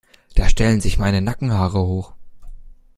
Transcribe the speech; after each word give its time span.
Da 0.33 0.49
stellen 0.49 0.81
sich 0.81 0.97
meine 0.97 1.21
Nackenhaare 1.21 1.77
hoch. 1.85 2.13